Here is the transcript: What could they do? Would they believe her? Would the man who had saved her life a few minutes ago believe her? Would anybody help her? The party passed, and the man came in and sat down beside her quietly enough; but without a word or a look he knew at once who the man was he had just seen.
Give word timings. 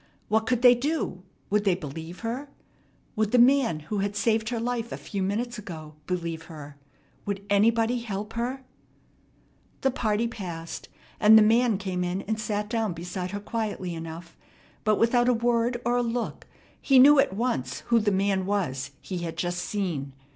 What 0.29 0.47
could 0.47 0.63
they 0.63 0.73
do? 0.73 1.21
Would 1.51 1.63
they 1.63 1.75
believe 1.75 2.21
her? 2.21 2.49
Would 3.15 3.31
the 3.31 3.37
man 3.37 3.81
who 3.81 3.99
had 3.99 4.15
saved 4.15 4.49
her 4.49 4.59
life 4.59 4.91
a 4.91 4.97
few 4.97 5.21
minutes 5.21 5.59
ago 5.59 5.93
believe 6.07 6.45
her? 6.45 6.75
Would 7.27 7.45
anybody 7.51 7.99
help 7.99 8.33
her? 8.33 8.63
The 9.81 9.91
party 9.91 10.27
passed, 10.27 10.89
and 11.19 11.37
the 11.37 11.43
man 11.43 11.77
came 11.77 12.03
in 12.03 12.23
and 12.23 12.39
sat 12.41 12.67
down 12.67 12.93
beside 12.93 13.29
her 13.29 13.39
quietly 13.39 13.93
enough; 13.93 14.35
but 14.83 14.97
without 14.97 15.29
a 15.29 15.35
word 15.35 15.79
or 15.85 15.97
a 15.97 16.01
look 16.01 16.47
he 16.81 16.97
knew 16.97 17.19
at 17.19 17.33
once 17.33 17.81
who 17.91 17.99
the 17.99 18.09
man 18.11 18.47
was 18.47 18.89
he 19.01 19.19
had 19.19 19.37
just 19.37 19.59
seen. 19.59 20.13